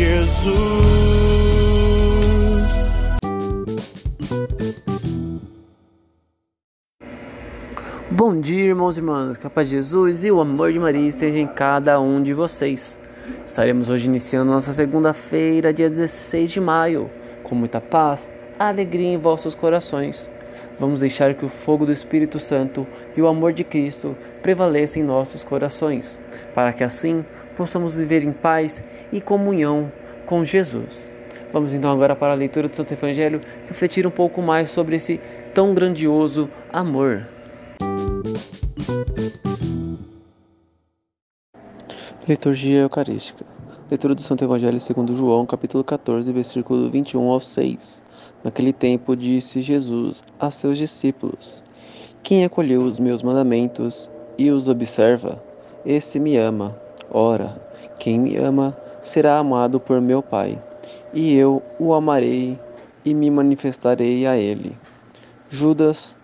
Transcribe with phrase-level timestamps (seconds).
[0.00, 0.50] Jesus.
[8.10, 9.36] Bom dia, irmãos e irmãs.
[9.36, 12.32] Que a paz de Jesus e o amor de Maria esteja em cada um de
[12.32, 12.98] vocês.
[13.44, 17.10] Estaremos hoje iniciando nossa segunda-feira, dia 16 de maio,
[17.42, 20.30] com muita paz, alegria em vossos corações.
[20.78, 25.06] Vamos deixar que o fogo do Espírito Santo e o amor de Cristo prevaleçam em
[25.06, 26.18] nossos corações,
[26.54, 29.92] para que assim possamos viver em paz e comunhão
[30.26, 31.10] com Jesus.
[31.52, 35.20] Vamos então agora para a leitura do Santo Evangelho, refletir um pouco mais sobre esse
[35.52, 37.26] tão grandioso amor.
[42.28, 43.59] Liturgia Eucarística.
[43.90, 48.04] Leitura do Santo Evangelho segundo João, capítulo 14, versículo 21 ao 6.
[48.44, 51.60] Naquele tempo disse Jesus a seus discípulos:
[52.22, 54.08] Quem acolheu os meus mandamentos
[54.38, 55.42] e os observa,
[55.84, 56.80] esse me ama.
[57.10, 57.60] Ora,
[57.98, 60.56] quem me ama será amado por meu Pai,
[61.12, 62.56] e eu o amarei
[63.04, 64.78] e me manifestarei a ele.
[65.48, 66.16] Judas,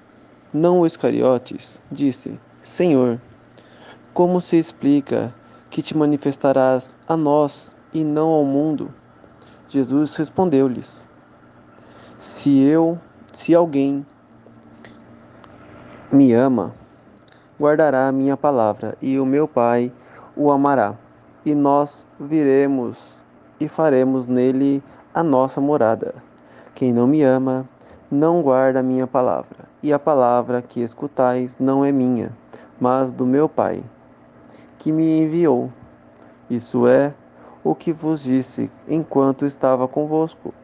[0.54, 3.20] não o Iscariotes, disse: Senhor,
[4.14, 5.34] como se explica
[5.76, 8.88] que te manifestarás a nós e não ao mundo?
[9.68, 11.06] Jesus respondeu-lhes:
[12.16, 12.98] Se eu,
[13.30, 14.06] se alguém
[16.10, 16.74] me ama,
[17.60, 19.92] guardará a minha palavra, e o meu Pai
[20.34, 20.94] o amará,
[21.44, 23.22] e nós viremos
[23.60, 24.82] e faremos nele
[25.12, 26.14] a nossa morada.
[26.74, 27.68] Quem não me ama,
[28.10, 32.34] não guarda a minha palavra, e a palavra que escutais não é minha,
[32.80, 33.84] mas do meu Pai
[34.78, 35.70] que me enviou.
[36.48, 37.12] Isso é
[37.64, 40.54] o que vos disse enquanto estava convosco.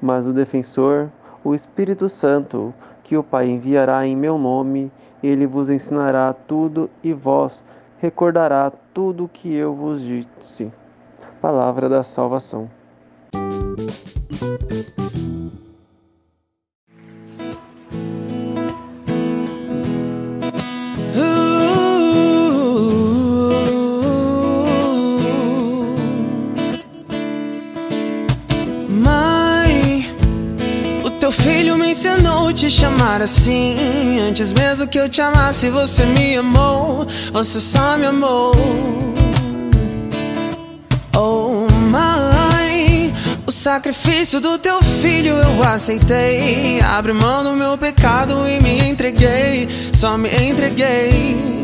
[0.00, 1.10] Mas o defensor,
[1.44, 2.72] o Espírito Santo,
[3.02, 4.90] que o Pai enviará em meu nome,
[5.22, 7.64] ele vos ensinará tudo e vós
[7.98, 10.72] recordará tudo o que eu vos disse.
[11.40, 12.70] Palavra da salvação.
[31.26, 34.20] Teu filho me ensinou te chamar assim.
[34.20, 37.04] Antes mesmo que eu te amasse, você me amou.
[37.32, 38.52] Você só me amou.
[41.16, 43.12] Oh, mãe,
[43.44, 46.80] o sacrifício do teu filho eu aceitei.
[46.80, 49.68] Abre mão do meu pecado e me entreguei.
[49.92, 51.56] Só me entreguei.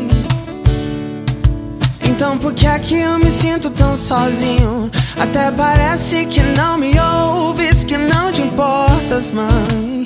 [2.05, 4.89] Então por que é que eu me sinto tão sozinho?
[5.19, 10.05] Até parece que não me ouves, que não te importas, mãe.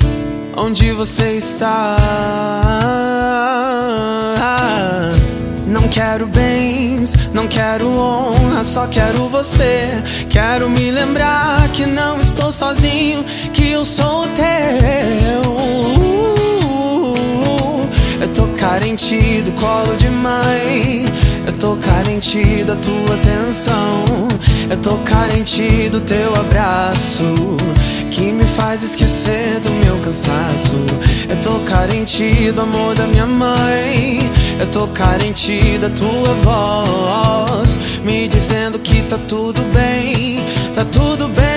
[0.56, 1.98] Onde você está?
[5.68, 9.90] Não quero bens, não quero honra, só quero você.
[10.30, 13.24] Quero me lembrar que não estou sozinho,
[13.54, 15.58] que eu sou teu.
[18.20, 21.06] Eu tô carente do colo de mãe.
[21.48, 24.28] Eu tô carente da tua atenção.
[24.70, 27.24] Eu tô carente do teu abraço.
[28.12, 30.76] Que me faz esquecer do meu cansaço.
[31.30, 34.20] Eu tô carente do amor da minha mãe.
[34.60, 37.80] Eu tô carente da tua voz.
[38.04, 40.40] Me dizendo que tá tudo bem,
[40.76, 41.48] tá tudo bem.